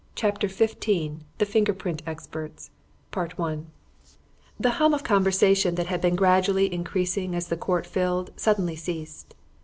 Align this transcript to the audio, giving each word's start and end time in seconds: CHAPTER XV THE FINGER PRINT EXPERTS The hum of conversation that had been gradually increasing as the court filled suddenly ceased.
CHAPTER 0.15 0.47
XV 0.47 0.77
THE 1.37 1.45
FINGER 1.45 1.73
PRINT 1.75 2.01
EXPERTS 2.07 2.71
The 3.11 3.35
hum 4.71 4.93
of 4.95 5.03
conversation 5.03 5.75
that 5.75 5.85
had 5.85 6.01
been 6.01 6.15
gradually 6.15 6.73
increasing 6.73 7.35
as 7.35 7.49
the 7.49 7.55
court 7.55 7.85
filled 7.85 8.31
suddenly 8.35 8.75
ceased. 8.75 9.35